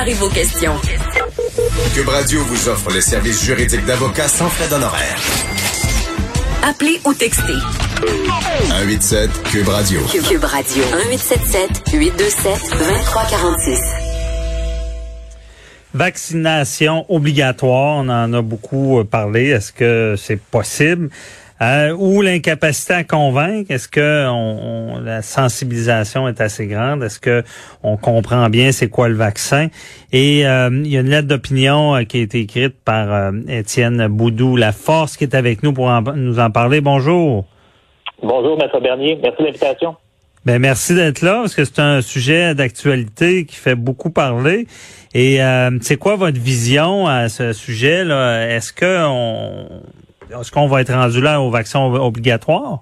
Préparez 0.00 0.18
vos 0.18 0.30
questions. 0.30 0.72
Cube 1.92 2.08
Radio 2.08 2.42
vous 2.44 2.68
offre 2.70 2.90
les 2.90 3.02
services 3.02 3.44
juridiques 3.44 3.84
d'avocats 3.84 4.28
sans 4.28 4.48
frais 4.48 4.66
d'honoraires. 4.66 5.20
Appelez 6.66 6.98
ou 7.04 7.12
textez. 7.12 7.52
187 8.70 9.30
Cube 9.52 9.68
Radio. 9.68 10.00
Cube 10.06 10.44
Radio. 10.44 10.84
1877 10.84 11.82
827 11.92 12.70
2346. 12.78 13.80
Vaccination 15.92 17.04
obligatoire, 17.10 17.96
on 17.98 18.08
en 18.08 18.32
a 18.32 18.40
beaucoup 18.40 19.04
parlé. 19.04 19.48
Est-ce 19.48 19.70
que 19.70 20.14
c'est 20.16 20.40
possible? 20.40 21.10
Euh, 21.62 21.94
ou 21.98 22.22
l'incapacité 22.22 22.94
à 22.94 23.04
convaincre, 23.04 23.70
est-ce 23.70 23.86
que 23.86 24.26
on, 24.28 24.98
la 24.98 25.20
sensibilisation 25.20 26.26
est 26.26 26.40
assez 26.40 26.66
grande? 26.66 27.02
Est-ce 27.02 27.20
que 27.20 27.42
on 27.82 27.98
comprend 27.98 28.48
bien 28.48 28.72
c'est 28.72 28.88
quoi 28.88 29.10
le 29.10 29.14
vaccin? 29.14 29.68
Et 30.10 30.46
euh, 30.46 30.70
il 30.72 30.90
y 30.90 30.96
a 30.96 31.00
une 31.00 31.10
lettre 31.10 31.28
d'opinion 31.28 31.96
euh, 31.96 32.04
qui 32.04 32.18
a 32.18 32.20
été 32.22 32.40
écrite 32.40 32.82
par 32.82 33.12
euh, 33.12 33.32
Étienne 33.46 34.06
Boudou, 34.08 34.56
La 34.56 34.72
Force, 34.72 35.18
qui 35.18 35.24
est 35.24 35.34
avec 35.34 35.62
nous 35.62 35.74
pour 35.74 35.90
nous 36.14 36.38
en 36.38 36.50
parler. 36.50 36.80
Bonjour. 36.80 37.44
Bonjour, 38.22 38.56
Maître 38.56 38.80
Bernier. 38.80 39.18
Merci 39.22 39.42
de 39.42 39.46
l'invitation. 39.46 39.96
Ben 40.46 40.58
merci 40.58 40.94
d'être 40.94 41.20
là 41.20 41.40
parce 41.42 41.54
que 41.54 41.66
c'est 41.66 41.80
un 41.80 42.00
sujet 42.00 42.54
d'actualité 42.54 43.44
qui 43.44 43.56
fait 43.56 43.74
beaucoup 43.74 44.08
parler. 44.08 44.66
Et 45.12 45.40
c'est 45.82 45.98
quoi 45.98 46.16
votre 46.16 46.40
vision 46.40 47.06
à 47.06 47.28
ce 47.28 47.52
sujet 47.52 48.04
là 48.04 48.46
Est-ce 48.48 48.72
que 48.72 49.04
on 49.06 49.82
est-ce 50.38 50.50
qu'on 50.50 50.66
va 50.66 50.80
être 50.80 50.92
rendu 50.92 51.20
là 51.20 51.40
au 51.40 51.50
vaccin 51.50 51.80
obligatoire? 51.80 52.80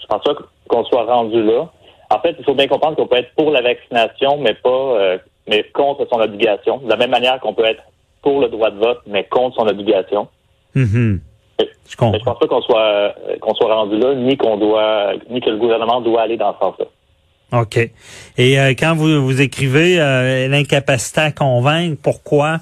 Je 0.00 0.06
pense 0.06 0.22
pas 0.22 0.34
qu'on 0.68 0.84
soit 0.84 1.04
rendu 1.04 1.42
là. 1.42 1.68
En 2.10 2.20
fait, 2.20 2.34
il 2.38 2.44
faut 2.44 2.54
bien 2.54 2.66
comprendre 2.66 2.96
qu'on 2.96 3.06
peut 3.06 3.18
être 3.18 3.32
pour 3.36 3.50
la 3.50 3.62
vaccination, 3.62 4.38
mais 4.38 4.54
pas 4.54 4.68
euh, 4.68 5.18
mais 5.48 5.64
contre 5.72 6.06
son 6.10 6.20
obligation. 6.20 6.78
De 6.78 6.88
la 6.88 6.96
même 6.96 7.10
manière 7.10 7.38
qu'on 7.40 7.54
peut 7.54 7.64
être 7.64 7.82
pour 8.22 8.40
le 8.40 8.48
droit 8.48 8.70
de 8.70 8.78
vote, 8.78 9.00
mais 9.06 9.24
contre 9.24 9.56
son 9.56 9.68
obligation. 9.68 10.28
Mm-hmm. 10.74 11.20
Je, 11.88 11.96
comprends. 11.96 12.18
je 12.18 12.24
pense 12.24 12.38
pas 12.38 12.46
qu'on 12.46 12.62
soit 12.62 12.82
euh, 12.82 13.12
qu'on 13.40 13.54
soit 13.54 13.74
rendu 13.74 13.98
là, 13.98 14.14
ni 14.14 14.36
qu'on 14.36 14.56
doit 14.56 15.12
ni 15.28 15.40
que 15.40 15.50
le 15.50 15.58
gouvernement 15.58 16.00
doit 16.00 16.22
aller 16.22 16.36
dans 16.36 16.52
ce 16.54 16.58
sens-là. 16.58 16.86
OK. 17.60 17.78
Et 18.38 18.60
euh, 18.60 18.74
quand 18.78 18.94
vous, 18.94 19.24
vous 19.24 19.40
écrivez 19.40 19.96
l'incapacité 20.48 21.20
à 21.20 21.32
convaincre, 21.32 21.96
pourquoi? 22.02 22.58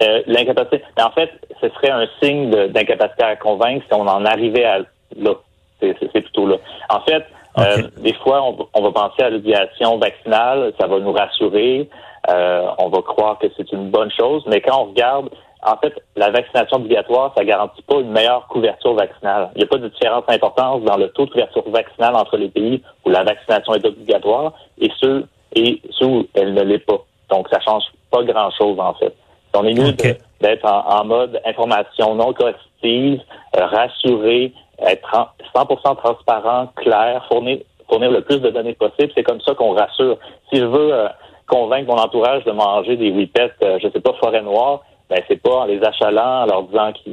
Euh, 0.00 0.22
l'incapacité. 0.26 0.82
En 1.00 1.10
fait, 1.10 1.30
ce 1.60 1.68
serait 1.70 1.90
un 1.90 2.06
signe 2.22 2.50
d'incapacité 2.68 3.24
à 3.24 3.36
convaincre 3.36 3.84
si 3.88 3.94
on 3.94 4.06
en 4.06 4.24
arrivait 4.24 4.64
à 4.64 4.78
là. 5.16 5.34
C'est 5.80 6.20
plutôt 6.20 6.46
là. 6.46 6.56
En 6.88 7.00
fait, 7.00 7.24
euh, 7.58 7.88
des 7.98 8.14
fois, 8.14 8.42
on, 8.74 8.82
va 8.82 8.92
penser 8.92 9.22
à 9.22 9.30
l'obligation 9.30 9.98
vaccinale, 9.98 10.72
ça 10.78 10.86
va 10.86 10.98
nous 11.00 11.12
rassurer, 11.12 11.88
euh, 12.30 12.66
on 12.78 12.88
va 12.88 13.02
croire 13.02 13.38
que 13.38 13.46
c'est 13.56 13.70
une 13.72 13.90
bonne 13.90 14.10
chose, 14.10 14.44
mais 14.46 14.60
quand 14.60 14.80
on 14.80 14.84
regarde, 14.90 15.30
en 15.62 15.76
fait, 15.76 15.92
la 16.14 16.30
vaccination 16.30 16.76
obligatoire, 16.76 17.32
ça 17.36 17.44
garantit 17.44 17.82
pas 17.82 17.96
une 17.96 18.10
meilleure 18.10 18.46
couverture 18.48 18.94
vaccinale. 18.94 19.50
Il 19.54 19.58
n'y 19.58 19.64
a 19.64 19.66
pas 19.66 19.78
de 19.78 19.88
différence 19.88 20.24
importante 20.28 20.84
dans 20.84 20.96
le 20.96 21.08
taux 21.10 21.26
de 21.26 21.30
couverture 21.30 21.68
vaccinale 21.68 22.14
entre 22.14 22.36
les 22.36 22.48
pays 22.48 22.82
où 23.04 23.10
la 23.10 23.24
vaccination 23.24 23.74
est 23.74 23.84
obligatoire 23.84 24.52
et 24.80 24.90
ceux 25.00 25.26
et 25.54 25.80
ceux 25.90 26.06
où 26.06 26.26
elle 26.34 26.54
ne 26.54 26.62
l'est 26.62 26.78
pas. 26.84 27.04
Donc, 27.30 27.48
ça 27.50 27.58
change 27.60 27.84
pas 28.10 28.22
grand-chose, 28.22 28.78
en 28.78 28.94
fait. 28.94 29.14
On 29.54 29.64
est 29.64 29.74
mieux 29.74 29.92
d'être 30.40 30.64
en, 30.64 31.04
mode 31.04 31.40
information 31.44 32.14
non 32.14 32.32
coercitive, 32.32 33.20
euh, 33.56 33.66
rassuré, 33.66 34.52
être 34.78 35.34
100% 35.54 35.96
transparent, 35.96 36.68
clair, 36.76 37.24
fournir, 37.28 37.58
fournir 37.88 38.10
le 38.10 38.20
plus 38.20 38.40
de 38.40 38.50
données 38.50 38.74
possible. 38.74 39.10
C'est 39.14 39.24
comme 39.24 39.40
ça 39.40 39.54
qu'on 39.54 39.72
rassure. 39.72 40.18
Si 40.52 40.60
je 40.60 40.64
veux 40.64 40.92
euh, 40.92 41.08
convaincre 41.46 41.88
mon 41.88 42.00
entourage 42.00 42.44
de 42.44 42.52
manger 42.52 42.96
des 42.96 43.10
whippets, 43.10 43.52
euh, 43.62 43.78
je 43.82 43.88
sais 43.88 44.00
pas, 44.00 44.12
forêt 44.14 44.42
noire, 44.42 44.82
ben 45.10 45.20
c'est 45.26 45.42
pas 45.42 45.60
en 45.60 45.64
les 45.64 45.82
achalant, 45.82 46.42
en 46.42 46.46
leur 46.46 46.62
disant 46.64 46.92
que 46.92 47.10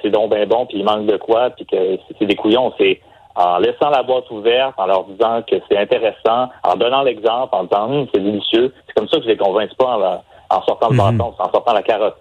c'est 0.00 0.10
donc 0.10 0.32
bien 0.32 0.46
bon, 0.46 0.64
puis 0.66 0.78
il 0.78 0.84
manque 0.84 1.06
de 1.06 1.16
quoi, 1.16 1.50
puis 1.50 1.66
que 1.66 1.98
c'est 2.16 2.24
des 2.24 2.36
couillons. 2.36 2.72
C'est 2.78 3.00
en 3.34 3.58
laissant 3.58 3.90
la 3.90 4.04
boîte 4.04 4.30
ouverte, 4.30 4.74
en 4.76 4.86
leur 4.86 5.04
disant 5.04 5.42
que 5.42 5.56
c'est 5.68 5.76
intéressant, 5.76 6.50
en 6.62 6.76
donnant 6.76 7.02
l'exemple, 7.02 7.52
en 7.52 7.64
disant 7.64 7.90
hum, 7.90 8.06
c'est 8.14 8.20
délicieux. 8.20 8.72
C'est 8.86 8.94
comme 8.94 9.08
ça 9.08 9.16
que 9.16 9.24
je 9.24 9.28
les 9.28 9.36
convainc 9.36 9.74
pas 9.74 9.98
en, 9.98 10.22
en 10.52 10.62
sortant 10.62 10.88
le 10.88 10.94
mhm. 10.94 11.18
bâton, 11.18 11.34
en 11.38 11.50
sortant 11.50 11.72
la 11.72 11.82
carotte. 11.82 12.16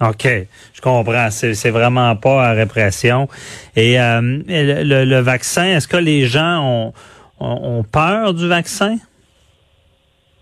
OK, 0.00 0.26
je 0.72 0.80
comprends. 0.80 1.30
C'est 1.30 1.70
vraiment 1.70 2.16
pas 2.16 2.48
à 2.48 2.52
répression. 2.52 3.28
Et 3.76 4.00
euh, 4.00 4.20
le, 4.20 5.20
vaccin, 5.20 5.64
est-ce 5.64 5.86
que 5.86 5.96
les 5.96 6.26
gens 6.26 6.92
ont, 7.40 7.84
peur 7.84 8.34
du 8.34 8.48
vaccin? 8.48 8.96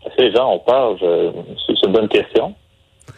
Est-ce 0.04 0.16
que 0.16 0.22
les 0.22 0.34
gens 0.34 0.54
ont 0.54 0.58
peur? 0.58 0.96
C'est 0.98 1.86
une 1.86 1.92
bonne 1.92 2.08
question. 2.08 2.54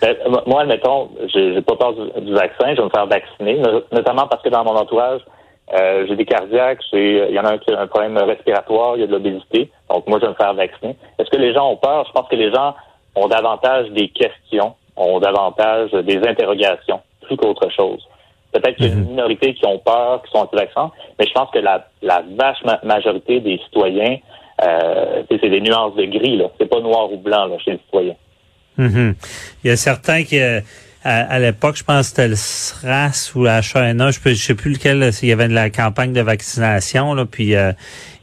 Ben, 0.01 0.17
moi, 0.47 0.63
admettons, 0.63 1.11
j'ai 1.33 1.63
pas 1.63 1.77
peur 1.77 1.95
du, 1.95 2.33
vaccin, 2.33 2.75
je 2.75 2.79
vais 2.79 2.85
me 2.85 2.91
faire 2.91 3.07
vacciner, 3.07 3.63
notamment 3.93 4.27
parce 4.27 4.43
que 4.43 4.49
dans 4.49 4.65
mon 4.65 4.77
entourage, 4.77 5.21
euh, 5.73 6.05
j'ai 6.09 6.17
des 6.17 6.27
cardiaques, 6.27 6.81
il 6.93 7.31
y 7.31 7.39
en 7.39 7.45
a 7.45 7.53
un 7.53 7.59
qui 7.59 7.73
a 7.73 7.81
un 7.81 7.87
problème 7.87 8.19
respiratoire, 8.19 8.97
il 8.97 9.01
y 9.01 9.05
a 9.05 9.07
de 9.07 9.13
l'obésité, 9.13 9.71
donc 9.89 10.07
moi 10.09 10.19
je 10.19 10.27
vais 10.27 10.33
me 10.33 10.37
faire 10.37 10.53
vacciner. 10.53 10.97
Est-ce 11.19 11.31
que 11.31 11.37
les 11.37 11.55
gens 11.55 11.71
ont 11.71 11.77
peur? 11.77 12.05
Je 12.07 12.13
pense 12.13 12.29
que 12.29 12.37
les 12.37 12.53
gens 12.53 12.75
ont 13.15 13.29
davantage 13.29 13.91
des 13.91 14.09
questions, 14.09 14.75
ont 14.97 15.21
davantage 15.21 15.91
des 15.93 16.19
interrogations, 16.19 17.01
plus 17.23 17.37
qu'autre 17.37 17.71
chose. 17.71 18.07
Peut-être 18.53 18.77
qu'il 18.77 18.87
y 18.87 18.89
a 18.91 18.93
une 18.93 19.01
mhm. 19.01 19.11
minorité 19.11 19.55
qui 19.55 19.67
ont 19.67 19.79
peur, 19.79 20.23
qui 20.23 20.31
sont 20.31 20.39
anti-vaccins, 20.39 20.93
mais 21.19 21.27
je 21.27 21.33
pense 21.33 21.51
que 21.51 21.59
la, 21.59 21.89
la 22.03 22.23
vache 22.37 22.63
majorité 22.85 23.41
des 23.41 23.59
citoyens, 23.65 24.19
euh, 24.63 25.23
c'est 25.29 25.49
des 25.49 25.61
nuances 25.61 25.97
de 25.97 26.05
gris, 26.05 26.37
là. 26.37 26.47
C'est 26.59 26.69
pas 26.69 26.81
noir 26.81 27.13
ou 27.13 27.17
blanc 27.17 27.47
là, 27.47 27.59
chez 27.59 27.73
les 27.73 27.79
citoyens. 27.79 28.15
Mhm. 28.77 29.15
Il 29.63 29.69
y 29.69 29.71
a 29.71 29.77
certains 29.77 30.23
qui, 30.23 30.41
euh, 30.41 30.61
à, 31.05 31.39
l'époque, 31.39 31.77
je 31.77 31.85
pense 31.85 32.01
que 32.01 32.07
c'était 32.07 32.29
le 32.29 32.35
SRAS 32.35 33.33
ou 33.35 33.45
la 33.45 33.61
HANA, 33.75 34.11
je 34.11 34.27
ne 34.27 34.35
sais 34.35 34.55
plus 34.55 34.73
lequel, 34.73 35.11
il 35.23 35.29
y 35.29 35.33
avait 35.33 35.49
de 35.49 35.53
la 35.55 35.69
campagne 35.69 36.15
de 36.15 36.23
vaccination, 36.23 37.13
là, 37.13 37.27
puis 37.27 37.55
euh, 37.55 37.73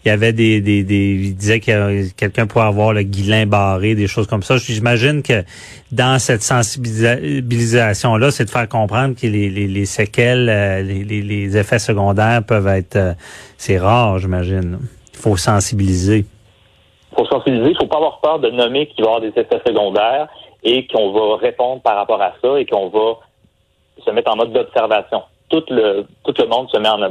il 0.04 0.08
y 0.08 0.12
avait 0.12 0.34
des, 0.34 0.62
des, 0.62 0.84
des 0.84 1.14
il 1.14 1.36
disait 1.36 1.60
que 1.60 2.10
quelqu'un 2.14 2.48
pourrait 2.48 2.66
avoir 2.66 2.92
le 2.92 3.04
guilin 3.04 3.46
barré, 3.46 3.94
des 3.94 4.08
choses 4.08 4.26
comme 4.26 4.42
ça. 4.42 4.58
J'imagine 4.58 5.22
que 5.22 5.44
dans 5.92 6.18
cette 6.18 6.42
sensibilisation 6.42 8.18
là, 8.18 8.32
c'est 8.32 8.46
de 8.46 8.50
faire 8.50 8.68
comprendre 8.68 9.14
que 9.16 9.28
les, 9.28 9.52
les, 9.52 9.68
les 9.68 9.86
séquelles, 9.86 10.50
euh, 10.50 10.82
les, 10.82 11.04
les, 11.04 11.58
effets 11.58 11.78
secondaires 11.78 12.42
peuvent 12.44 12.68
être, 12.68 12.96
euh, 12.96 13.14
c'est 13.58 13.78
rare, 13.78 14.18
j'imagine. 14.18 14.80
Il 15.14 15.20
faut 15.20 15.38
sensibiliser. 15.38 16.26
Il 17.12 17.16
faut 17.16 17.26
sensibiliser. 17.26 17.70
Il 17.70 17.78
faut 17.78 17.86
pas 17.86 17.98
avoir 17.98 18.20
peur 18.22 18.40
de 18.40 18.50
nommer 18.50 18.88
qu'il 18.88 19.06
va 19.06 19.12
y 19.12 19.14
avoir 19.14 19.22
des 19.22 19.40
effets 19.40 19.62
secondaires 19.68 20.30
et 20.64 20.88
qu'on 20.88 21.12
va 21.12 21.38
répondre 21.38 21.82
par 21.82 21.96
rapport 21.96 22.22
à 22.22 22.34
ça 22.42 22.60
et 22.60 22.66
qu'on 22.66 22.90
va 22.90 23.18
se 24.04 24.12
mettre 24.12 24.32
en 24.32 24.36
mode 24.36 24.54
d'observation 24.54 25.24
tout 25.52 25.64
le 25.70 26.06
tout 26.24 26.34
le 26.40 26.48
monde 26.48 26.70
se 26.72 26.78
met 26.78 26.90
en, 26.90 27.02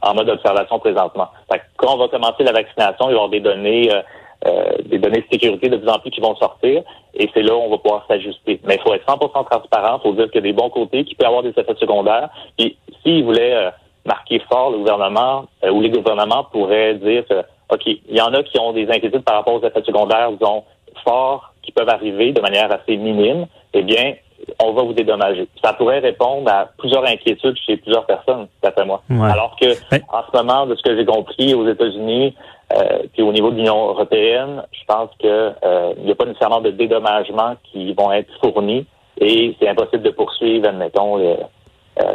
en, 0.00 0.14
mode 0.14 0.30
observation 0.30 0.78
présentement. 0.78 1.28
quand 1.76 1.94
on 1.94 1.98
va 1.98 2.08
commencer 2.08 2.44
la 2.44 2.52
vaccination, 2.52 3.06
il 3.06 3.06
va 3.06 3.10
y 3.10 3.14
avoir 3.14 3.28
des 3.28 3.40
données 3.40 3.92
euh, 3.92 4.00
euh, 4.46 4.70
des 4.86 4.98
données 4.98 5.20
de 5.20 5.26
sécurité 5.30 5.68
de 5.68 5.76
plus 5.76 5.88
en 5.88 5.98
plus 5.98 6.10
qui 6.10 6.20
vont 6.20 6.34
sortir 6.36 6.82
et 7.14 7.28
c'est 7.34 7.42
là 7.42 7.54
où 7.54 7.58
on 7.58 7.70
va 7.70 7.78
pouvoir 7.78 8.06
s'ajuster. 8.08 8.60
Mais 8.64 8.76
il 8.76 8.80
faut 8.80 8.94
être 8.94 9.04
100% 9.04 9.44
transparent, 9.44 9.98
il 9.98 10.02
faut 10.02 10.14
dire 10.14 10.26
qu'il 10.30 10.36
y 10.36 10.38
a 10.38 10.52
des 10.52 10.52
bons 10.52 10.70
côtés 10.70 11.04
qui 11.04 11.14
peuvent 11.14 11.28
avoir 11.28 11.42
des 11.42 11.50
effets 11.50 11.74
secondaires. 11.78 12.30
Et 12.56 12.76
s'ils 13.02 13.24
voulaient 13.24 13.54
euh, 13.54 13.70
marquer 14.06 14.40
fort 14.48 14.70
le 14.70 14.78
gouvernement 14.78 15.44
ou 15.70 15.82
les 15.82 15.90
gouvernements 15.90 16.44
pourraient 16.44 16.94
dire 16.94 17.26
que, 17.28 17.40
OK, 17.70 17.82
il 17.86 18.16
y 18.16 18.20
en 18.20 18.32
a 18.32 18.42
qui 18.42 18.58
ont 18.58 18.72
des 18.72 18.88
inquiétudes 18.88 19.24
par 19.24 19.34
rapport 19.34 19.54
aux 19.54 19.66
effets 19.66 19.82
secondaires, 19.82 20.32
disons, 20.32 20.64
forts 21.04 21.52
peuvent 21.80 21.94
arriver 21.94 22.32
de 22.32 22.40
manière 22.40 22.70
assez 22.72 22.96
minime, 22.96 23.46
eh 23.72 23.82
bien, 23.82 24.14
on 24.58 24.72
va 24.72 24.82
vous 24.82 24.92
dédommager. 24.92 25.48
Ça 25.62 25.72
pourrait 25.72 26.00
répondre 26.00 26.50
à 26.50 26.68
plusieurs 26.78 27.04
inquiétudes 27.04 27.56
chez 27.66 27.76
plusieurs 27.76 28.06
personnes, 28.06 28.48
d'après 28.62 28.84
moi. 28.84 29.02
Alors 29.10 29.56
que 29.60 29.66
ben 29.90 30.00
en 30.12 30.22
ce 30.30 30.36
moment, 30.36 30.66
de 30.66 30.74
ce 30.74 30.82
que 30.82 30.96
j'ai 30.96 31.04
compris 31.04 31.54
aux 31.54 31.68
États-Unis, 31.68 32.34
euh, 32.72 33.02
puis 33.12 33.22
au 33.22 33.32
niveau 33.32 33.50
de 33.50 33.56
l'Union 33.56 33.88
européenne, 33.88 34.62
je 34.72 34.84
pense 34.86 35.10
que 35.20 35.52
euh, 35.64 35.94
n'y 36.04 36.12
a 36.12 36.14
pas 36.14 36.24
nécessairement 36.24 36.60
de 36.60 36.70
dédommagement 36.70 37.56
qui 37.64 37.92
vont 37.94 38.12
être 38.12 38.30
fournis 38.40 38.86
et 39.20 39.56
c'est 39.60 39.68
impossible 39.68 40.02
de 40.02 40.10
poursuivre, 40.10 40.68
admettons, 40.68 41.18
euh, 41.18 41.34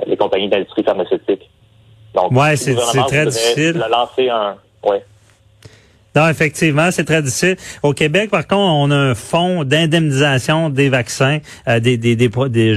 les 0.07 0.17
compagnies 0.17 0.50
d'industrie 0.50 0.83
pharmaceutique. 0.83 1.50
Donc, 2.15 2.31
ouais, 2.31 2.56
c'est 2.56 2.75
très 2.75 3.25
difficile. 3.25 3.83
lancer 3.89 4.29
un, 4.29 4.56
ouais. 4.88 5.03
Non, 6.15 6.29
effectivement, 6.29 6.91
c'est 6.91 7.03
très 7.03 7.21
difficile. 7.21 7.57
Au 7.83 7.91
Québec, 7.91 8.29
par 8.29 8.47
contre, 8.47 8.71
on 8.71 8.89
a 8.89 8.95
un 8.95 9.15
fonds 9.15 9.65
d'indemnisation 9.65 10.69
des 10.69 10.88
vaccins, 10.88 11.39
euh, 11.67 11.81
des, 11.81 11.97
des, 11.97 12.15
des, 12.15 12.29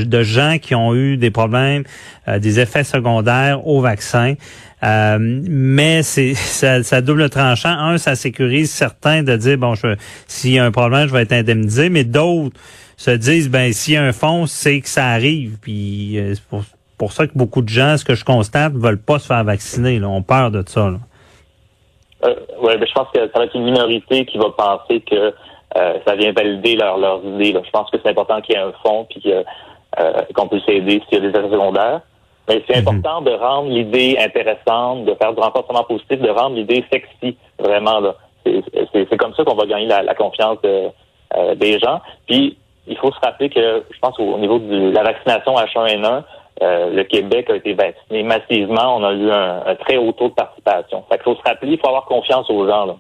de 0.05 0.23
gens 0.25 0.59
qui 0.61 0.75
ont 0.75 0.93
eu 0.95 1.17
des 1.17 1.31
problèmes, 1.31 1.85
euh, 2.27 2.41
des 2.41 2.59
effets 2.59 2.83
secondaires 2.83 3.65
au 3.65 3.81
vaccin. 3.81 4.35
Euh, 4.83 5.19
mais 5.21 6.03
c'est 6.03 6.35
ça, 6.35 6.83
ça, 6.83 7.01
double 7.01 7.31
tranchant. 7.31 7.71
Un, 7.71 7.97
ça 7.99 8.17
sécurise 8.17 8.73
certains 8.73 9.23
de 9.23 9.37
dire 9.37 9.57
bon, 9.57 9.75
s'il 10.27 10.53
y 10.53 10.59
a 10.59 10.65
un 10.65 10.73
problème, 10.73 11.07
je 11.07 11.13
vais 11.13 11.23
être 11.23 11.33
indemnisé, 11.33 11.91
mais 11.91 12.03
d'autres 12.03 12.59
se 12.97 13.13
disent 13.13 13.49
ben 13.49 13.73
s'il 13.73 13.95
y 13.95 13.97
a 13.97 14.03
un 14.03 14.13
fonds, 14.13 14.47
c'est 14.49 14.81
que 14.81 14.89
ça 14.89 15.07
arrive. 15.07 15.59
Puis 15.61 16.19
c'est 16.35 16.43
pour, 16.43 16.65
pour, 16.97 17.13
ça 17.13 17.29
que 17.29 17.33
beaucoup 17.37 17.63
de 17.63 17.69
gens, 17.69 17.97
ce 17.97 18.05
que 18.05 18.17
je 18.17 18.25
constate, 18.25 18.73
veulent 18.75 18.99
pas 18.99 19.21
se 19.21 19.27
faire 19.27 19.45
vacciner. 19.45 20.01
Là, 20.01 20.09
ont 20.09 20.23
peur 20.23 20.51
de 20.51 20.65
ça. 20.67 20.91
Là. 20.91 20.99
Euh, 22.25 22.35
ouais, 22.61 22.77
ben, 22.77 22.87
je 22.87 22.93
pense 22.93 23.09
que 23.15 23.21
ça 23.21 23.39
va 23.39 23.45
être 23.45 23.55
une 23.55 23.65
minorité 23.65 24.27
qui 24.27 24.39
va 24.39 24.51
penser 24.51 25.01
que 25.01 25.33
euh, 25.77 25.99
ça 26.07 26.17
vient 26.17 26.33
valider 26.33 26.77
leur, 26.77 26.99
leurs 26.99 27.25
idées. 27.25 27.53
Là. 27.53 27.61
Je 27.65 27.71
pense 27.71 27.91
que 27.91 27.99
c'est 28.03 28.11
important 28.11 28.41
qu'il 28.41 28.55
y 28.57 28.59
ait 28.59 28.63
un 28.63 28.73
fond 28.83 29.07
puis 29.09 29.23
euh, 29.33 29.43
qu'on 30.35 30.49
puisse 30.49 30.67
aider 30.69 31.03
s'il 31.09 31.23
y 31.23 31.27
a 31.27 31.31
des 31.31 31.39
effets 31.39 31.51
secondaires. 31.51 32.01
Mais 32.49 32.65
c'est 32.67 32.81
mhm. 32.81 32.89
important 32.89 33.21
de 33.21 33.31
rendre 33.31 33.71
l'idée 33.71 34.17
intéressante, 34.19 35.05
de 35.05 35.15
faire 35.15 35.35
du 35.35 35.41
renforcement 35.41 35.85
positif, 35.85 36.21
de 36.21 36.31
rendre 36.31 36.57
l'idée 36.57 36.85
sexy, 36.91 37.37
vraiment. 37.59 38.01
là. 38.01 38.15
C'est 38.45 39.17
comme 39.19 39.35
ça 39.35 39.45
qu'on 39.45 39.57
va 39.57 39.67
gagner 39.67 39.87
la, 39.87 40.03
la 40.03 40.15
confiance 40.15 40.59
de, 40.63 40.89
euh, 41.37 41.55
des 41.55 41.79
gens. 41.79 42.01
Puis, 42.27 42.57
il 42.87 42.97
faut 42.97 43.13
se 43.13 43.21
rappeler 43.21 43.51
que, 43.51 43.85
je 43.91 43.99
pense, 43.99 44.19
au 44.19 44.39
niveau 44.39 44.59
de 44.59 44.91
la 44.91 45.03
vaccination 45.03 45.55
H1N1, 45.55 46.23
euh, 46.63 46.91
le 46.91 47.05
Québec 47.05 47.49
a 47.51 47.57
été 47.57 47.75
vacciné 47.75 48.23
massivement. 48.23 48.97
On 48.97 49.05
a 49.05 49.13
eu 49.13 49.31
un, 49.31 49.75
très 49.77 49.97
haut 49.97 50.13
taux 50.13 50.29
de 50.29 50.35
participation. 50.35 51.05
Fait 51.09 51.17
qu'il 51.17 51.25
faut 51.25 51.37
se 51.37 51.43
rappeler, 51.49 51.73
il 51.73 51.79
faut 51.79 51.89
avoir 51.89 52.05
confiance 52.05 52.49
aux 52.51 52.67
gens. 52.67 52.87
Là. 52.87 52.97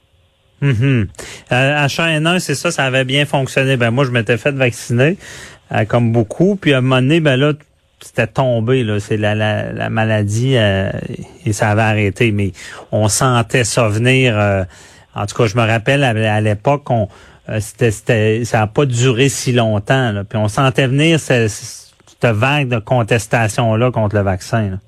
Mm 0.61 1.05
H1N1, 1.51 2.39
c'est 2.41 2.55
ça, 2.55 2.71
ça 2.71 2.85
avait 2.85 3.05
bien 3.05 3.25
fonctionné. 3.25 3.77
Ben 3.77 3.91
moi, 3.91 4.05
je 4.05 4.11
m'étais 4.11 4.37
fait 4.37 4.53
vacciner, 4.53 5.17
euh, 5.73 5.85
comme 5.85 6.13
beaucoup. 6.13 6.57
Puis 6.57 6.75
à 6.75 6.79
un 6.79 6.81
moment 6.81 7.01
donné, 7.01 7.21
ben 7.21 7.37
là, 7.37 7.53
c'était 8.01 8.27
tombé. 8.27 8.85
Là, 8.85 9.01
c'est 9.01 9.17
la, 9.17 9.35
la, 9.35 9.91
maladie 9.91 10.55
et 10.55 11.53
ça 11.53 11.71
avait 11.71 11.83
arrêté. 11.83 12.31
Mais 12.31 12.53
on 12.93 13.09
sentait 13.09 13.65
ça 13.65 13.89
venir. 13.89 14.37
en 15.17 15.27
tout 15.27 15.37
cas, 15.37 15.47
je 15.47 15.57
me 15.57 15.67
rappelle 15.67 16.05
à, 16.05 16.41
l'époque, 16.41 16.89
on 16.91 17.09
c'était, 17.61 18.45
ça 18.45 18.59
n'a 18.59 18.67
pas 18.67 18.85
duré 18.85 19.29
si 19.29 19.53
longtemps. 19.53 20.13
Là, 20.13 20.23
puis 20.23 20.39
on 20.39 20.49
sentait 20.49 20.87
venir 20.87 21.19
cette 22.21 22.35
vague 22.35 22.69
de 22.69 22.79
contestation-là 22.79 23.91
contre 23.91 24.17
le 24.17 24.23
vaccin. 24.23 24.79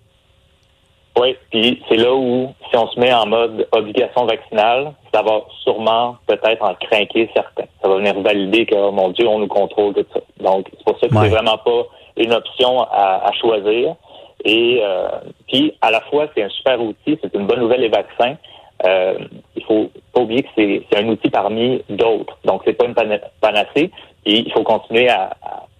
Oui, 1.18 1.36
puis 1.50 1.82
c'est 1.88 1.96
là 1.96 2.14
où, 2.14 2.54
si 2.70 2.76
on 2.76 2.88
se 2.88 2.98
met 2.98 3.12
en 3.12 3.26
mode 3.26 3.66
obligation 3.72 4.26
vaccinale, 4.26 4.92
ça 5.12 5.22
va 5.22 5.42
sûrement 5.64 6.16
peut-être 6.26 6.62
en 6.62 6.74
craquer 6.74 7.28
certains. 7.34 7.66
Ça 7.82 7.88
va 7.88 7.96
venir 7.96 8.18
valider 8.20 8.64
que, 8.64 8.76
oh 8.76 8.92
mon 8.92 9.10
Dieu, 9.10 9.26
on 9.26 9.40
nous 9.40 9.48
contrôle 9.48 9.92
tout 9.94 10.06
ça. 10.14 10.20
Donc, 10.40 10.68
c'est 10.70 10.84
pour 10.84 10.98
ça 10.98 11.08
que 11.08 11.14
c'est 11.14 11.28
vraiment 11.28 11.58
pas 11.58 11.82
une 12.16 12.32
option 12.32 12.80
à, 12.82 13.30
choisir. 13.40 13.96
Et 14.44 14.80
euh, 14.82 15.08
puis, 15.48 15.74
à 15.82 15.90
la 15.90 16.00
fois, 16.02 16.28
c'est 16.34 16.42
un 16.42 16.48
super 16.48 16.80
outil, 16.80 17.18
c'est 17.22 17.34
une 17.34 17.46
bonne 17.46 17.60
nouvelle 17.60 17.80
les 17.80 17.88
vaccins. 17.88 18.36
Euh, 18.86 19.18
il 19.56 19.64
faut 19.64 19.90
pas 20.14 20.22
oublier 20.22 20.42
que 20.42 20.48
c'est 20.56 20.96
un 20.96 21.06
outil 21.08 21.28
parmi 21.28 21.82
d'autres. 21.90 22.38
Donc, 22.44 22.62
c'est 22.64 22.72
pas 22.72 22.86
une 22.86 22.94
panacée. 23.40 23.90
Et 24.24 24.38
il 24.38 24.52
faut 24.52 24.62
continuer 24.62 25.08
à, 25.08 25.30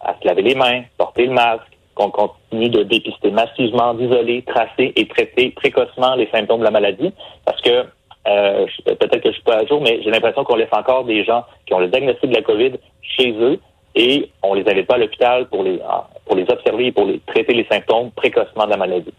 à 0.00 0.14
se 0.20 0.26
laver 0.26 0.42
les 0.42 0.54
mains, 0.54 0.82
porter 0.98 1.26
le 1.26 1.32
masque, 1.32 1.62
qu'on 1.94 2.10
continue 2.10 2.70
de 2.70 2.82
dépister 2.82 3.30
massivement, 3.30 3.94
d'isoler, 3.94 4.42
tracer 4.42 4.92
et 4.96 5.06
traiter 5.06 5.50
précocement 5.50 6.14
les 6.14 6.28
symptômes 6.30 6.60
de 6.60 6.64
la 6.64 6.70
maladie, 6.70 7.12
parce 7.44 7.60
que 7.60 7.84
euh, 8.28 8.66
peut-être 8.86 9.20
que 9.20 9.28
je 9.28 9.34
suis 9.34 9.42
pas 9.42 9.58
à 9.58 9.66
jour, 9.66 9.80
mais 9.80 10.02
j'ai 10.02 10.10
l'impression 10.10 10.44
qu'on 10.44 10.56
laisse 10.56 10.72
encore 10.72 11.04
des 11.04 11.24
gens 11.24 11.44
qui 11.66 11.74
ont 11.74 11.78
le 11.78 11.88
diagnostic 11.88 12.30
de 12.30 12.36
la 12.36 12.42
COVID 12.42 12.72
chez 13.02 13.32
eux 13.32 13.58
et 13.94 14.30
on 14.42 14.54
les 14.54 14.66
avait 14.68 14.84
pas 14.84 14.94
à 14.94 14.98
l'hôpital 14.98 15.48
pour 15.48 15.62
les 15.62 15.80
pour 16.26 16.36
les 16.36 16.44
observer 16.48 16.86
et 16.86 16.92
pour 16.92 17.06
les 17.06 17.18
traiter 17.26 17.54
les 17.54 17.66
symptômes 17.70 18.10
précocement 18.12 18.66
de 18.66 18.70
la 18.70 18.76
maladie. 18.76 19.12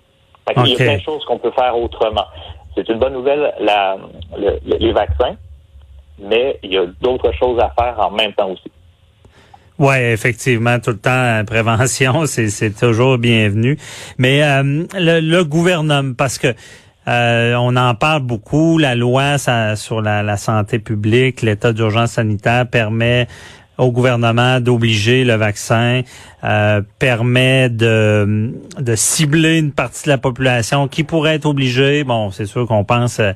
Il 0.55 0.69
y 0.69 0.73
a 0.73 0.75
plein 0.75 0.97
de 0.97 1.01
choses 1.01 1.25
qu'on 1.25 1.37
peut 1.37 1.51
faire 1.51 1.77
autrement. 1.77 2.25
C'est 2.75 2.87
une 2.89 2.99
bonne 2.99 3.13
nouvelle, 3.13 3.53
la, 3.59 3.97
les 4.65 4.91
vaccins, 4.93 5.35
mais 6.19 6.57
il 6.63 6.73
y 6.73 6.77
a 6.77 6.85
d'autres 7.01 7.31
choses 7.33 7.59
à 7.59 7.69
faire 7.77 7.99
en 7.99 8.11
même 8.11 8.33
temps 8.33 8.49
aussi. 8.49 8.71
Oui, 9.81 9.95
effectivement, 9.95 10.79
tout 10.79 10.91
le 10.91 10.97
temps, 10.97 11.43
prévention, 11.43 12.25
c'est 12.27 12.79
toujours 12.79 13.17
bienvenu. 13.17 13.79
Mais 14.19 14.43
euh, 14.43 14.85
le, 14.93 15.41
gouvernement, 15.41 16.13
parce 16.13 16.37
que 16.37 16.53
euh, 17.07 17.55
on 17.55 17.75
en 17.75 17.95
parle 17.95 18.21
beaucoup, 18.21 18.77
la 18.77 18.93
loi 18.93 19.39
ça, 19.39 19.75
sur 19.75 20.03
la, 20.03 20.21
la 20.21 20.37
santé 20.37 20.77
publique, 20.77 21.41
l'état 21.41 21.73
d'urgence 21.73 22.11
sanitaire 22.11 22.67
permet 22.67 23.27
au 23.81 23.91
gouvernement 23.91 24.59
d'obliger 24.59 25.23
le 25.23 25.33
vaccin, 25.33 26.01
euh, 26.43 26.81
permet 26.99 27.69
de, 27.69 28.53
de 28.79 28.95
cibler 28.95 29.57
une 29.57 29.71
partie 29.71 30.03
de 30.03 30.09
la 30.09 30.19
population 30.19 30.87
qui 30.87 31.03
pourrait 31.03 31.35
être 31.35 31.47
obligée. 31.47 32.03
Bon, 32.03 32.29
c'est 32.29 32.45
sûr 32.45 32.67
qu'on 32.67 32.83
pense 32.83 33.19
euh, 33.19 33.31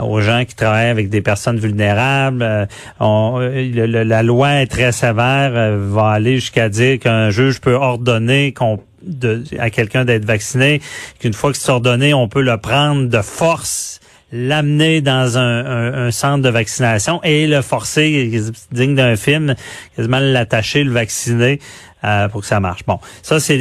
aux 0.00 0.20
gens 0.20 0.44
qui 0.44 0.54
travaillent 0.54 0.90
avec 0.90 1.08
des 1.08 1.20
personnes 1.22 1.58
vulnérables. 1.58 2.42
Euh, 2.42 2.66
on, 3.00 3.38
la 3.40 4.22
loi 4.22 4.62
est 4.62 4.66
très 4.66 4.92
sévère, 4.92 5.76
va 5.76 6.10
aller 6.10 6.36
jusqu'à 6.36 6.68
dire 6.68 6.98
qu'un 6.98 7.30
juge 7.30 7.60
peut 7.60 7.74
ordonner 7.74 8.52
qu'on 8.52 8.80
de, 9.02 9.44
à 9.58 9.70
quelqu'un 9.70 10.04
d'être 10.04 10.24
vacciné, 10.24 10.80
qu'une 11.18 11.32
fois 11.32 11.52
que 11.52 11.58
c'est 11.58 11.70
ordonné, 11.70 12.14
on 12.14 12.28
peut 12.28 12.42
le 12.42 12.56
prendre 12.58 13.08
de 13.08 13.22
force 13.22 14.00
l'amener 14.30 15.00
dans 15.00 15.38
un, 15.38 16.10
centre 16.10 16.42
de 16.42 16.50
vaccination 16.50 17.22
et 17.22 17.46
le 17.46 17.62
forcer, 17.62 18.42
digne 18.72 18.94
d'un 18.94 19.16
film, 19.16 19.54
quasiment 19.96 20.18
l'attacher, 20.20 20.84
le 20.84 20.92
vacciner 20.92 21.60
euh, 22.04 22.28
pour 22.28 22.42
que 22.42 22.46
ça 22.46 22.60
marche. 22.60 22.84
Bon, 22.86 22.98
ça 23.22 23.40
c'est 23.40 23.56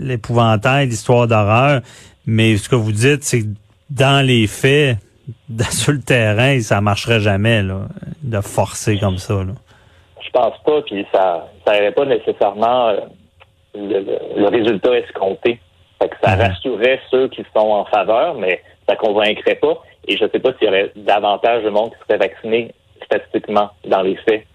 l'épouvantail, 0.00 0.88
l'histoire 0.88 1.26
d'horreur, 1.26 1.80
mais 2.26 2.58
ce 2.58 2.68
que 2.68 2.76
vous 2.76 2.92
dites, 2.92 3.24
c'est 3.24 3.46
dans 3.90 4.24
les 4.24 4.46
faits, 4.46 4.96
sur 5.70 5.92
le 5.92 6.00
terrain, 6.00 6.58
ça 6.60 6.80
marcherait 6.80 7.20
jamais 7.20 7.62
là, 7.62 7.82
de 8.22 8.40
forcer 8.40 8.98
comme 8.98 9.18
ça. 9.18 9.34
Là. 9.34 9.52
Je 10.24 10.30
pense 10.30 10.58
pas, 10.64 10.82
puis 10.82 11.06
ça 11.12 11.48
ça 11.66 11.74
n'aurait 11.74 11.92
pas 11.92 12.04
nécessairement 12.04 12.88
euh, 12.88 13.00
le, 13.74 14.48
résultat 14.48 14.98
escompté. 14.98 15.60
Fait 16.00 16.08
que 16.08 16.16
ça 16.22 16.34
mm-hmm. 16.34 16.48
rassurerait 16.48 17.00
ceux 17.10 17.28
qui 17.28 17.44
sont 17.54 17.68
en 17.70 17.84
faveur, 17.86 18.34
mais 18.34 18.62
ça 18.88 18.96
convaincrait 18.96 19.56
pas. 19.56 19.82
Et 20.08 20.16
je 20.16 20.24
ne 20.24 20.30
sais 20.30 20.38
pas 20.38 20.52
s'il 20.54 20.66
y 20.66 20.70
aurait 20.70 20.92
davantage 20.96 21.64
de 21.64 21.70
monde 21.70 21.90
qui 21.90 21.98
serait 22.06 22.18
vacciné 22.18 22.72
statistiquement 23.04 23.70
dans 23.86 24.02
les 24.02 24.16
faits. 24.16 24.46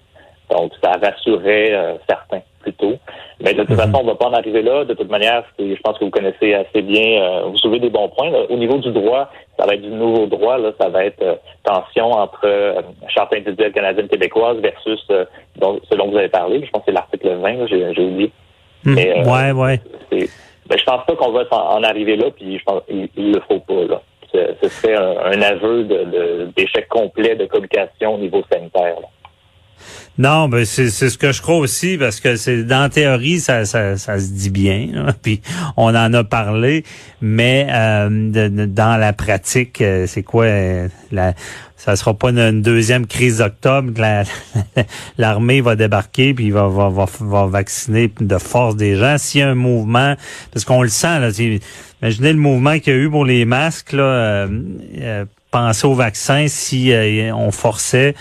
Donc, 0.50 0.72
ça 0.84 0.92
rassurerait 1.02 1.74
euh, 1.74 1.96
certains 2.08 2.42
plutôt. 2.62 2.94
Mais 3.42 3.54
de 3.54 3.62
toute 3.62 3.72
mhm. 3.72 3.78
façon, 3.78 4.00
on 4.00 4.04
ne 4.04 4.10
va 4.10 4.16
pas 4.16 4.28
en 4.28 4.34
arriver 4.34 4.62
là. 4.62 4.86
De 4.86 4.94
toute 4.94 5.10
manière, 5.10 5.44
je 5.60 5.80
pense 5.84 5.98
que 5.98 6.06
vous 6.06 6.12
connaissez 6.12 6.54
assez 6.54 6.82
bien, 6.82 7.22
euh, 7.22 7.44
vous 7.46 7.58
soulevez 7.58 7.80
des 7.80 7.90
bons 7.90 8.10
points. 8.10 8.32
Au 8.50 8.58
niveau 8.58 8.78
du 8.78 8.92
droit, 8.92 9.30
ça 9.60 9.66
va 9.66 9.76
être 9.76 9.82
du 9.82 9.90
nouveau 9.90 10.26
droit. 10.26 10.58
Là, 10.58 10.72
ça 10.80 10.90
va 10.90 11.06
être 11.06 11.22
euh, 11.22 11.36
tension 11.64 12.12
entre 12.12 12.48
charte 13.10 13.34
individuelle 13.34 13.74
canadienne-québécoise 13.74 14.58
versus 14.58 15.04
ce 15.08 15.26
dont 15.58 15.80
vous 16.10 16.18
avez 16.18 16.30
parlé. 16.30 16.64
Je 16.66 16.72
pense 16.72 16.82
que 16.82 16.86
c'est 16.88 16.92
l'article 16.92 17.36
20, 17.36 17.68
j'ai 17.68 18.04
oublié. 18.04 18.32
Mhm. 18.84 18.98
ouais, 18.98 19.52
ouais. 19.52 19.80
Ben, 20.68 20.80
je 20.80 20.84
pense 20.84 21.06
pas 21.06 21.16
qu'on 21.16 21.32
va 21.32 21.44
en, 21.52 21.84
arriver 21.84 22.16
là, 22.16 22.32
puis 22.36 22.58
je 22.58 22.64
pense 22.64 22.82
qu'il 22.86 23.10
ne 23.16 23.34
le 23.34 23.42
faut 23.48 23.60
pas. 23.60 23.86
Là 23.88 24.02
ce 24.62 24.70
serait 24.70 24.96
un, 24.96 25.42
aveu 25.42 25.84
d'échec 26.56 26.88
complet 26.88 27.36
de 27.36 27.46
communication 27.46 28.16
au 28.16 28.18
niveau 28.18 28.44
sanitaire. 28.52 28.98
Non, 30.18 30.48
ben 30.48 30.64
c'est 30.64 30.90
ce 30.90 31.18
que 31.18 31.34
je 31.34 31.42
crois 31.42 31.58
aussi 31.58 31.98
parce 31.98 32.22
que 32.22 32.38
c'est 32.38 32.64
dans 32.64 32.84
la 32.84 32.90
théorie 32.90 33.42
ça, 33.42 33.66
ça, 33.66 33.98
ça 33.98 34.18
se 34.18 34.28
dit 34.28 34.50
bien, 34.50 35.14
puis 35.22 35.42
on 35.76 35.94
en 35.94 36.14
a 36.14 36.24
parlé, 36.24 36.86
mais 37.22 37.68
euh, 37.70 38.68
dans 38.68 38.98
la 38.98 39.12
pratique, 39.12 39.82
euh, 39.82 40.08
c'est 40.08 40.24
quoi 40.24 40.46
euh, 40.46 40.88
la 41.12 41.34
ça 41.76 41.96
sera 41.96 42.16
pas 42.16 42.30
une, 42.30 42.64
deuxième 42.64 43.06
crise 43.06 43.40
d'octobre 43.40 43.94
que 43.94 44.82
l'armée 45.20 45.62
va 45.62 45.76
débarquer 45.76 46.34
puis 46.34 46.50
va, 46.50 46.68
va, 46.68 46.90
va, 46.90 47.06
va, 47.20 47.46
vacciner 47.46 48.12
de 48.20 48.38
force 48.40 48.76
des 48.76 48.96
gens. 48.96 49.20
S'il 49.20 49.42
y 49.42 49.44
a 49.44 49.50
un 49.50 49.56
mouvement, 49.56 50.16
parce 50.52 50.66
qu'on 50.66 50.82
le 50.82 50.90
sent, 50.90 51.20
là, 51.20 51.30
imaginez 52.02 52.34
le 52.34 52.40
mouvement 52.40 52.80
qu'il 52.80 52.94
y 52.94 52.96
a 52.96 53.00
eu 53.00 53.10
pour 53.12 53.24
les 53.24 53.46
masques, 53.46 53.92
là, 53.92 54.04
euh, 54.04 55.26
au 55.84 55.94
vaccin 55.94 56.48
si 56.48 56.92
on 57.34 57.52
forçait 57.52 58.16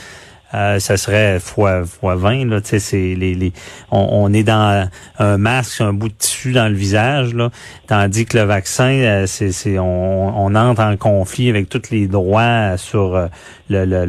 euh, 0.55 0.79
ça 0.79 0.97
serait 0.97 1.41
fois 1.41 1.85
fois 1.85 2.15
20 2.15 2.47
là, 2.47 2.61
c'est 2.63 2.97
les, 2.97 3.35
les 3.35 3.53
on, 3.91 4.33
est 4.33 4.45
dans 4.45 4.89
un 5.19 5.39
masque, 5.39 5.81
un 5.81 5.93
bout 5.93 6.09
de 6.09 6.15
tissu 6.15 6.53
dans 6.53 6.69
le 6.69 6.75
visage 6.75 7.35
là, 7.35 7.51
tandis 7.87 8.25
que 8.25 8.39
le 8.39 8.45
vaccin 8.45 8.91
euh, 8.91 9.27
c'est 9.27 9.53
c'est 9.53 9.79
on, 9.79 10.45
on 10.47 10.55
entre 10.55 10.83
en 10.83 10.97
conflit 10.97 11.49
avec 11.51 11.69
tous 11.69 11.91
les 11.91 12.07
droits 12.07 12.77
sur 12.77 13.17
euh, 13.17 13.27
le, 13.69 13.85
le, 13.85 14.05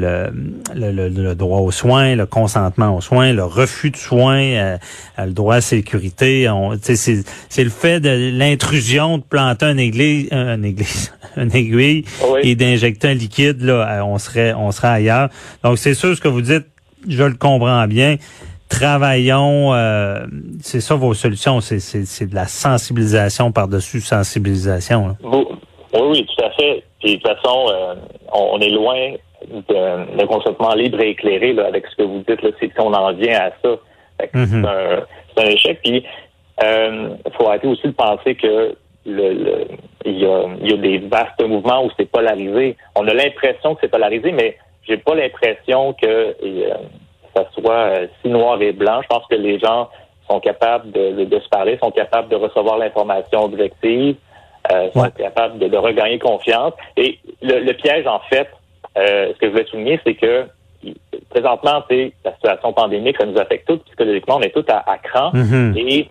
le, 0.75 1.09
le, 1.09 1.35
droit 1.35 1.59
aux 1.59 1.71
soins, 1.71 2.15
le 2.15 2.25
consentement 2.25 2.95
aux 2.95 3.01
soins, 3.01 3.31
le 3.31 3.45
refus 3.45 3.89
de 3.89 3.97
soins, 3.97 4.77
le 5.17 5.31
droit 5.31 5.55
à 5.55 5.61
sécurité, 5.61 6.49
c'est 6.81 7.23
c'est 7.49 7.63
le 7.63 7.69
fait 7.69 7.99
de 8.01 8.31
l'intrusion 8.37 9.17
de 9.17 9.23
planter 9.23 9.65
un 9.65 9.77
église 9.77 10.27
un 10.31 10.61
église 10.61 11.13
une 11.37 11.55
aiguille 11.55 12.05
et 12.41 12.55
d'injecter 12.55 13.09
un 13.09 13.13
liquide 13.13 13.61
là, 13.61 14.03
on 14.05 14.17
serait 14.17 14.53
on 14.53 14.71
serait 14.71 14.87
ailleurs. 14.87 15.29
Donc 15.63 15.77
c'est 15.77 15.93
sûr 15.93 16.15
ce 16.15 16.21
que 16.21 16.27
vous 16.35 16.41
dites, 16.41 16.65
je 17.07 17.23
le 17.23 17.35
comprends 17.35 17.87
bien. 17.87 18.17
Travaillons, 18.69 19.73
euh, 19.73 20.25
c'est 20.61 20.81
ça 20.81 20.95
vos 20.95 21.13
solutions, 21.13 21.61
c'est 21.61 22.25
de 22.25 22.35
la 22.35 22.45
sensibilisation 22.45 23.51
par-dessus 23.51 24.01
sensibilisation. 24.01 25.15
Oui, 25.23 25.45
oui, 25.93 26.25
tout 26.25 26.43
à 26.43 26.49
fait. 26.51 26.83
Puis 26.99 27.17
de 27.17 27.21
toute 27.21 27.27
façon, 27.27 27.67
euh, 27.69 27.95
on, 28.33 28.59
est 28.59 28.69
loin 28.69 29.13
d'un 29.69 30.27
consentement 30.27 30.73
libre 30.73 30.99
et 30.99 31.11
éclairé 31.11 31.53
là, 31.53 31.67
avec 31.67 31.85
ce 31.87 31.95
que 31.95 32.03
vous 32.03 32.23
dites. 32.27 32.41
Là, 32.41 32.49
si 32.59 32.71
on 32.79 32.93
en 32.93 33.13
vient 33.13 33.39
à 33.39 33.51
ça, 33.63 33.77
mm-hmm. 34.33 35.03
c'est 35.37 35.43
un, 35.43 35.47
échec. 35.47 35.79
Puis 35.83 36.03
il 36.03 36.65
euh, 36.65 37.09
faut 37.37 37.47
arrêter 37.47 37.67
aussi 37.67 37.87
de 37.87 37.93
penser 37.93 38.35
que 38.35 38.75
le, 39.05 39.67
il, 40.05 40.19
y 40.19 40.25
a, 40.25 40.45
il 40.59 40.71
y 40.71 40.73
a 40.73 40.77
des 40.77 40.97
vastes 41.07 41.41
mouvements 41.47 41.85
où 41.85 41.89
c'est 41.97 42.09
polarisé. 42.09 42.75
On 42.95 43.07
a 43.07 43.13
l'impression 43.13 43.75
que 43.75 43.81
c'est 43.81 43.91
polarisé, 43.91 44.31
mais 44.31 44.57
j'ai 44.87 44.97
pas 44.97 45.15
l'impression 45.15 45.93
que 45.93 46.07
euh, 46.07 46.73
ça 47.35 47.45
soit 47.53 47.73
euh, 47.73 48.07
si 48.21 48.29
noir 48.29 48.61
et 48.61 48.71
blanc. 48.71 49.01
Je 49.01 49.07
pense 49.07 49.25
que 49.27 49.35
les 49.35 49.59
gens 49.59 49.89
sont 50.29 50.39
capables 50.39 50.91
de, 50.91 51.25
de, 51.25 51.39
se 51.39 51.49
parler, 51.49 51.77
sont 51.77 51.91
capables 51.91 52.29
de 52.29 52.35
recevoir 52.35 52.77
l'information 52.77 53.43
objective, 53.43 54.15
euh, 54.71 54.89
sont 54.91 55.09
capables 55.11 55.59
de, 55.59 55.77
regagner 55.77 56.17
confiance. 56.17 56.73
Et 56.97 57.19
le, 57.41 57.71
piège, 57.73 58.07
en 58.07 58.19
fait, 58.29 58.49
euh, 58.97 59.33
ce 59.33 59.39
que 59.39 59.47
je 59.47 59.55
veux 59.55 59.65
souligner, 59.65 59.99
c'est 60.03 60.15
que 60.15 60.45
présentement, 61.29 61.83
c'est 61.89 62.13
la 62.23 62.33
situation 62.33 62.73
pandémique, 62.73 63.17
ça 63.19 63.25
nous 63.25 63.37
affecte 63.37 63.67
tous 63.67 63.77
psychologiquement, 63.85 64.37
on 64.37 64.41
est 64.41 64.53
tous 64.53 64.65
à, 64.71 64.83
à 64.89 64.97
cran. 64.97 65.31
Mm-hmm. 65.31 65.77
Et 65.77 66.09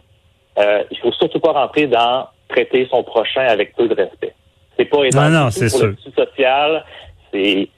il 0.91 0.99
faut 0.99 1.13
surtout 1.13 1.41
pas 1.41 1.53
rentrer 1.53 1.87
dans 1.87 2.27
traiter 2.49 2.87
son 2.91 3.03
prochain 3.03 3.47
avec 3.47 3.75
peu 3.75 3.89
de 3.89 3.95
respect. 3.95 4.35
C'est 4.77 4.85
pas 4.85 5.05
énorme. 5.05 5.33
Non, 5.33 5.45
non, 5.45 5.51
c'est 5.51 5.69
social, 5.69 6.85
c'est 7.33 7.69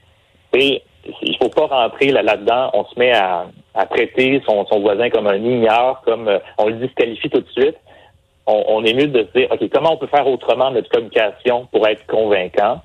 il 1.26 1.36
faut 1.36 1.48
pas 1.48 1.66
rentrer 1.66 2.10
là-dedans. 2.10 2.70
on 2.72 2.84
se 2.84 2.98
met 2.98 3.12
à, 3.12 3.46
traiter 3.90 4.42
son, 4.46 4.64
voisin 4.80 5.10
comme 5.10 5.26
un 5.26 5.36
ignore, 5.36 6.02
comme 6.04 6.28
euh, 6.28 6.38
on 6.58 6.66
le 6.66 6.74
disqualifie 6.74 7.28
tout 7.28 7.40
de 7.40 7.50
suite. 7.50 7.76
On, 8.46 8.64
on, 8.68 8.84
est 8.84 8.94
mieux 8.94 9.08
de 9.08 9.24
se 9.24 9.38
dire, 9.38 9.48
OK, 9.50 9.68
comment 9.72 9.94
on 9.94 9.96
peut 9.96 10.06
faire 10.06 10.26
autrement 10.26 10.70
notre 10.70 10.88
communication 10.88 11.68
pour 11.72 11.86
être 11.86 12.06
convaincant? 12.06 12.80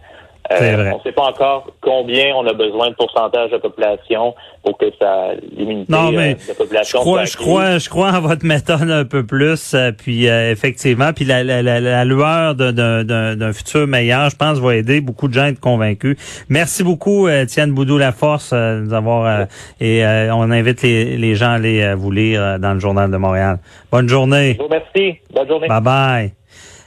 Euh, 0.59 0.91
on 0.93 0.97
ne 0.97 1.03
sait 1.03 1.11
pas 1.11 1.23
encore 1.23 1.67
combien 1.81 2.35
on 2.35 2.45
a 2.45 2.53
besoin 2.53 2.89
de 2.89 2.95
pourcentage 2.95 3.51
de 3.51 3.57
population 3.57 4.35
pour 4.63 4.77
que 4.77 4.85
ça 4.99 5.29
l'immunité 5.55 5.91
non, 5.91 6.11
mais 6.11 6.31
euh, 6.31 6.51
de 6.53 6.57
population. 6.57 6.99
Je 6.99 7.03
crois, 7.03 7.25
je 7.25 7.37
crois, 7.37 7.77
je 7.77 7.89
crois 7.89 8.11
en 8.11 8.21
votre 8.21 8.45
méthode 8.45 8.89
un 8.89 9.05
peu 9.05 9.25
plus. 9.25 9.73
Euh, 9.73 9.91
puis 9.91 10.25
effectivement, 10.25 11.13
puis 11.13 11.25
la, 11.25 11.43
la, 11.43 11.61
la, 11.61 12.05
lueur 12.05 12.55
d'un 12.55 13.53
futur 13.53 13.87
meilleur, 13.87 14.29
je 14.29 14.35
pense, 14.35 14.59
va 14.59 14.75
aider 14.75 15.01
beaucoup 15.01 15.27
de 15.27 15.33
gens 15.33 15.43
à 15.43 15.49
être 15.49 15.59
convaincus. 15.59 16.17
Merci 16.49 16.83
beaucoup, 16.83 17.27
Étienne 17.29 17.71
Boudou 17.71 17.97
La 17.97 18.11
Force, 18.11 18.53
d'avoir 18.53 19.47
et 19.79 20.03
on 20.31 20.51
invite 20.51 20.81
les, 20.81 21.17
les 21.17 21.35
gens 21.35 21.51
à 21.51 21.55
aller 21.55 21.93
vous 21.95 22.11
lire 22.11 22.59
dans 22.59 22.73
le 22.73 22.79
journal 22.79 23.09
de 23.09 23.17
Montréal. 23.17 23.59
Bonne 23.91 24.09
journée. 24.09 24.57
Merci. 24.69 25.19
Bonne 25.33 25.47
journée. 25.47 25.67
Bye 25.67 25.81
bye. 25.81 26.40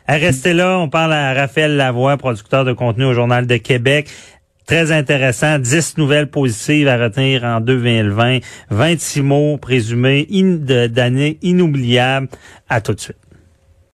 Restez 0.06 0.52
là, 0.52 0.78
on 0.78 0.90
parle 0.90 1.14
à 1.14 1.32
Raphaël 1.32 1.76
Lavoie, 1.76 2.18
producteur 2.18 2.66
de 2.66 2.74
contenu 2.74 3.04
au 3.04 3.14
Journal 3.14 3.46
de 3.46 3.56
Québec. 3.56 4.10
Très 4.66 4.92
intéressant, 4.92 5.58
10 5.58 5.96
nouvelles 5.96 6.30
positives 6.30 6.88
à 6.88 6.98
retenir 6.98 7.44
en 7.44 7.60
2020, 7.60 8.38
26 8.70 9.22
mots 9.22 9.56
présumés 9.56 10.26
d'années 10.88 11.38
inoubliables. 11.40 12.28
À 12.68 12.82
tout 12.82 12.92
de 12.92 13.00
suite. 13.00 13.23